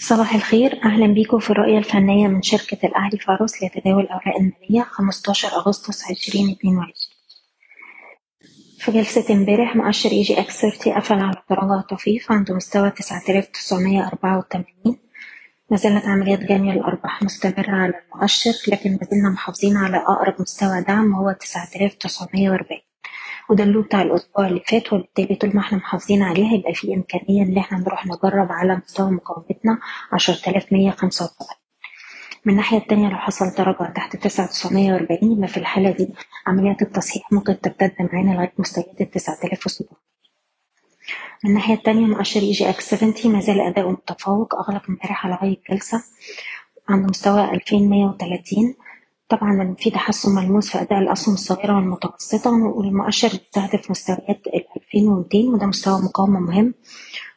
صباح 0.00 0.34
الخير. 0.34 0.80
أهلا 0.84 1.06
بيكم 1.06 1.38
في 1.38 1.50
الرؤية 1.50 1.78
الفنية 1.78 2.28
من 2.28 2.42
شركة 2.42 2.86
الأهلي 2.86 3.18
فاروس 3.18 3.62
لتداول 3.62 4.02
الأوراق 4.02 4.36
المالية 4.36 4.82
15 4.82 5.48
أغسطس 5.48 6.10
2022 6.10 6.92
في 8.78 8.92
جلسة 8.92 9.34
امبارح 9.34 9.76
مؤشر 9.76 10.10
EGX 10.10 10.60
30 10.60 10.92
قفل 10.92 11.18
على 11.18 11.36
تراجع 11.48 11.80
طفيف 11.80 12.32
عند 12.32 12.52
مستوى 12.52 12.90
9984 12.90 14.96
ما 15.70 15.76
زالت 15.76 16.04
عمليات 16.06 16.40
جني 16.40 16.72
الأرباح 16.72 17.22
مستمرة 17.22 17.70
على 17.70 17.92
المؤشر 18.14 18.52
لكن 18.68 18.90
ما 18.90 18.98
زلنا 19.10 19.30
محافظين 19.30 19.76
على 19.76 19.96
أقرب 19.96 20.34
مستوى 20.40 20.80
دعم 20.82 21.14
وهو 21.14 21.32
9940 21.32 22.79
وده 23.50 23.64
ال 23.64 23.69
low 23.69 23.82
بتاع 23.82 24.02
الأسبوع 24.02 24.46
اللي 24.46 24.60
فات 24.68 24.92
وبالتالي 24.92 25.34
طول 25.34 25.50
ما 25.54 25.60
إحنا 25.60 25.78
محافظين 25.78 26.22
عليه 26.22 26.52
هيبقى 26.52 26.74
في 26.74 26.94
إمكانية 26.94 27.42
إن 27.42 27.58
إحنا 27.58 27.78
نروح 27.78 28.06
نجرب 28.06 28.52
على 28.52 28.76
مستوى 28.76 29.10
مقاومتنا 29.10 29.78
10175 30.12 31.30
من 32.44 32.52
الناحية 32.52 32.78
التانية 32.78 33.08
لو 33.08 33.16
حصل 33.16 33.50
تراجع 33.50 33.90
تحت 33.90 34.16
9940 34.16 35.32
يبقى 35.32 35.48
في 35.48 35.56
الحالة 35.56 35.90
دي 35.90 36.08
عمليات 36.46 36.82
التصحيح 36.82 37.32
ممكن 37.32 37.60
تمتد 37.60 37.94
معانا 38.00 38.34
لغاية 38.34 38.52
مستويات 38.58 39.00
ال 39.00 39.10
9700 39.10 39.90
من 41.44 41.50
الناحية 41.50 41.74
التانية 41.74 42.06
مؤشر 42.06 42.40
EGX 42.40 42.94
70 42.94 43.14
ما 43.24 43.40
زال 43.40 43.60
أداؤه 43.60 43.90
متفوق 43.90 44.54
أغلق 44.54 44.82
امبارح 44.88 45.26
على 45.26 45.34
غاية 45.42 45.56
الجلسة 45.70 46.02
عند 46.88 47.10
مستوى 47.10 47.44
2130 47.54 48.74
طبعا 49.30 49.74
في 49.78 49.90
تحسن 49.90 50.34
ملموس 50.34 50.70
في 50.70 50.80
أداء 50.82 50.98
الأسهم 50.98 51.34
الصغيرة 51.34 51.76
والمتوسطة 51.76 52.50
والمؤشر 52.50 53.28
بيستهدف 53.28 53.90
مستويات 53.90 54.46
ال 54.46 54.64
2200 54.76 55.38
وده 55.54 55.66
مستوى 55.66 56.02
مقاومة 56.02 56.40
مهم. 56.40 56.74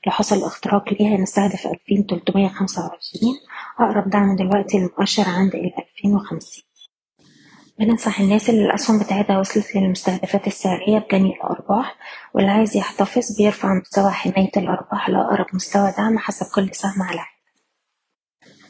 لو 0.05 0.11
حصل 0.11 0.43
اختراق 0.43 0.93
ليها 0.93 1.17
نستهدف 1.17 1.67
2325 1.67 3.34
أقرب 3.79 4.09
دعم 4.09 4.35
دلوقتي 4.35 4.77
للمؤشر 4.79 5.23
عند 5.27 5.55
ال 5.55 5.71
2050 5.95 6.63
بننصح 7.79 8.20
الناس 8.20 8.49
اللي 8.49 8.65
الأسهم 8.65 8.99
بتاعتها 8.99 9.40
وصلت 9.40 9.75
للمستهدفات 9.75 10.48
السعرية 10.48 10.99
بجني 10.99 11.34
الأرباح 11.35 11.96
واللي 12.34 12.51
عايز 12.51 12.77
يحتفظ 12.77 13.37
بيرفع 13.37 13.73
مستوى 13.73 14.12
حماية 14.12 14.51
الأرباح 14.57 15.09
لأقرب 15.09 15.46
مستوى 15.53 15.93
دعم 15.98 16.18
حسب 16.18 16.46
كل 16.55 16.70
سهم 16.75 17.01
على 17.01 17.20
حدة 17.20 17.32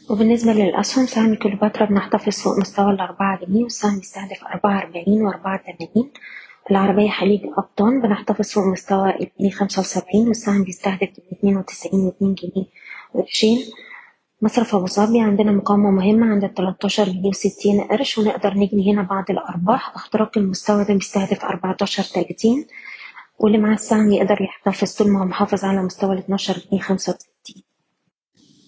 وبالنسبة 0.10 0.54
للأسهم 0.54 1.06
سهم 1.06 1.36
كليوباترا 1.36 1.86
بنحتفظ 1.86 2.32
فوق 2.42 2.60
مستوى 2.60 2.92
الأربعة 2.92 3.46
جنيه 3.46 3.64
والسهم 3.64 3.98
بيستهدف 3.98 4.44
أربعة 4.44 4.80
أربعين 4.82 5.22
وأربعة 5.22 5.58
تمانين 5.64 6.12
العربية 6.72 7.10
حليب 7.10 7.42
أبطان 7.58 8.02
بنحتفظ 8.02 8.52
فوق 8.52 8.64
مستوى 8.66 9.10
الجنيه 9.10 9.52
خمسة 9.52 9.80
وسبعين 9.82 10.28
والسهم 10.28 10.64
بيستهدف 10.64 11.10
اتنين 11.32 11.58
وتسعين 11.58 12.00
واتنين 12.06 12.34
جنيه 12.36 12.66
وقرشين 13.14 13.60
مصرف 14.42 14.76
أبو 14.76 14.86
ظبي 14.86 15.20
عندنا 15.22 15.52
مقاومة 15.52 15.92
مهمة 15.92 16.32
عند 16.32 16.44
التلاتاشر 16.44 17.04
جنيه 17.10 17.30
وستين 17.30 17.82
قرش 17.82 18.18
ونقدر 18.18 18.54
نجني 18.54 18.94
هنا 18.94 19.02
بعض 19.02 19.26
الأرباح. 19.30 19.96
اختراق 19.96 20.38
المستوى 20.38 20.84
ده 20.84 20.94
بيستهدف 20.94 21.46
أربعتاشر 21.46 22.04
تلاتين. 22.04 22.68
واللي 23.40 23.58
معاه 23.58 23.74
السهم 23.74 24.12
يقدر 24.12 24.42
يحتفظ 24.42 24.94
طول 24.96 25.08
ما 25.10 25.22
هو 25.22 25.26
محافظ 25.26 25.66
على 25.66 25.84
مستوى 25.84 26.14
الاتناشر 26.14 26.58
جنيه 26.72 26.82
خمسة 26.82 27.14
وستين. 27.14 27.64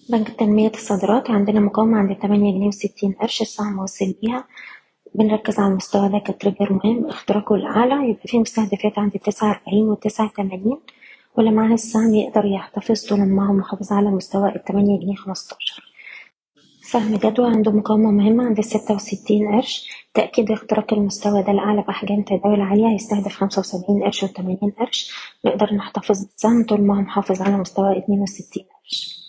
بنك 0.08 0.28
تنمية 0.28 0.70
الصادرات 0.70 1.30
عندنا 1.30 1.60
مقاومة 1.60 1.98
عند 1.98 2.16
تمانية 2.16 2.52
جنيه 2.54 2.66
وستين 2.68 3.12
قرش 3.12 3.42
السهم 3.42 3.78
وصل 3.78 4.14
بيها. 4.22 4.44
بنركز 5.14 5.58
على 5.58 5.70
المستوى 5.70 6.08
ده 6.08 6.18
كتريجر 6.18 6.72
مهم. 6.72 7.06
اختراقه 7.06 7.54
الأعلى 7.54 8.10
يبقى 8.10 8.26
في 8.28 8.38
مستهدفات 8.38 8.98
عند 8.98 9.12
تسعة 9.12 9.50
أربعين 9.52 9.88
وتسعة 9.88 10.28
تمانين. 10.36 10.80
واللي 11.36 11.50
معاه 11.50 11.74
السهم 11.74 12.14
يقدر 12.14 12.44
يحتفظ 12.44 13.06
طول 13.08 13.18
ما 13.28 13.48
هو 13.48 13.52
محافظ 13.52 13.92
على 13.92 14.10
مستوى 14.10 14.48
التمانية 14.56 15.00
جنيه 15.00 15.14
خمستاشر. 15.14 15.82
سهم 16.82 17.16
جدوى 17.16 17.46
عنده 17.50 17.72
مقاومة 17.72 18.10
مهمة 18.10 18.44
عند 18.44 18.60
ستة 18.60 18.94
وستين 18.94 19.48
قرش. 19.54 19.88
تأكيد 20.14 20.50
اختراق 20.50 20.92
المستوى 20.94 21.42
ده 21.42 21.52
الأعلى 21.52 21.82
بأحجام 21.82 22.22
تداول 22.22 22.60
عالية 22.60 22.88
هيستهدف 22.88 23.32
خمسة 23.36 23.60
وسبعين 23.60 24.04
قرش 24.04 24.22
وتمانين 24.22 24.72
قرش. 24.78 25.12
نقدر 25.44 25.74
نحتفظ 25.74 26.24
بالسهم 26.24 26.64
طول 26.66 26.80
ما 26.80 26.96
هو 26.96 27.00
محافظ 27.02 27.42
على 27.42 27.56
مستوى 27.56 27.98
اتنين 27.98 28.20
وستين 28.20 28.64
قرش. 28.64 29.25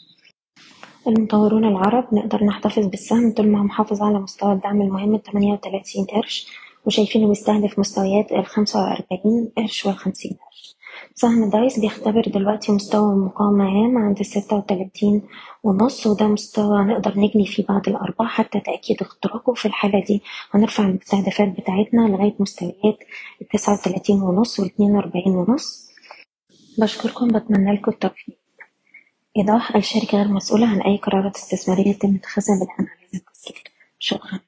المطورون 1.07 1.65
العرب 1.65 2.13
نقدر 2.13 2.43
نحتفظ 2.43 2.85
بالسهم 2.85 3.33
طول 3.33 3.47
ما 3.47 3.59
هو 3.59 3.63
محافظ 3.63 4.01
على 4.01 4.19
مستوى 4.19 4.53
الدعم 4.53 4.81
المهم 4.81 5.15
التمانية 5.15 5.53
وتلاتين 5.53 6.05
قرش 6.05 6.47
وشايفينه 6.85 7.27
بيستهدف 7.27 7.79
مستويات 7.79 8.31
الخمسة 8.31 8.79
وأربعين 8.79 9.51
قرش 9.57 9.85
والخمسين 9.85 10.31
قرش. 10.31 10.75
سهم 11.15 11.49
دايس 11.49 11.79
بيختبر 11.79 12.21
دلوقتي 12.21 12.71
مستوى 12.71 13.15
مقاومة 13.15 13.65
هام 13.65 13.97
عند 13.97 14.21
ستة 14.21 14.55
وتلاتين 14.55 15.21
ونص 15.63 16.07
وده 16.07 16.27
مستوى 16.27 16.83
نقدر 16.83 17.19
نجني 17.19 17.45
فيه 17.45 17.65
بعض 17.69 17.89
الأرباح 17.89 18.27
حتى 18.27 18.59
تأكيد 18.59 19.01
اختراقه 19.01 19.53
في 19.53 19.65
الحالة 19.65 20.03
دي. 20.07 20.21
هنرفع 20.51 20.83
المستهدفات 20.83 21.47
بتاعتنا 21.59 22.01
لغاية 22.01 22.35
مستويات 22.39 22.97
التسعة 23.41 23.73
وتلاتين 23.79 24.21
ونص 24.21 24.59
والاتنين 24.59 24.91
وأربعين 24.95 25.35
ونص. 25.35 25.89
بشكركم 26.77 27.27
بتمنى 27.27 27.73
لكم 27.73 27.91
التوفيق. 27.91 28.46
إيضاح 29.37 29.75
الشركة 29.75 30.17
غير 30.17 30.27
مسؤولة 30.27 30.67
عن 30.67 30.81
أي 30.81 30.97
قرارات 30.97 31.35
استثمارية 31.35 31.87
يتم 31.89 32.15
اتخاذها 32.15 32.55
بناء 32.55 32.79
على 32.79 33.21
شكرا. 33.99 34.39